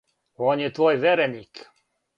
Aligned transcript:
Он 0.47 0.63
је 0.63 0.71
твој 0.79 0.99
вереник. 1.05 1.67